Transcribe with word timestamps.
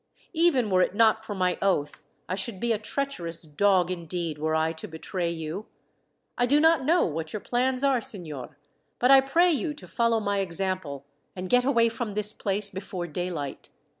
Even 0.33 0.71
were 0.71 0.81
it 0.81 0.95
not 0.95 1.23
for 1.23 1.35
my 1.35 1.59
oath, 1.61 2.05
I 2.27 2.33
should 2.33 2.59
be 2.59 2.71
a 2.71 2.79
treacherous 2.79 3.43
dog, 3.43 3.91
indeed, 3.91 4.39
were 4.39 4.55
I 4.55 4.73
to 4.73 4.87
betray 4.87 5.29
you. 5.29 5.67
I 6.39 6.47
do 6.47 6.59
not 6.59 6.83
know 6.83 7.05
what 7.05 7.33
your 7.33 7.39
plans 7.39 7.83
are, 7.83 8.01
signor, 8.01 8.57
but 8.97 9.11
I 9.11 9.21
pray 9.21 9.51
you 9.51 9.75
to 9.75 9.87
follow 9.87 10.19
my 10.19 10.39
example, 10.39 11.05
and 11.35 11.51
get 11.51 11.65
away 11.65 11.87
from 11.87 12.15
this 12.15 12.33
place 12.33 12.71
before 12.71 13.05
daylight. 13.05 13.69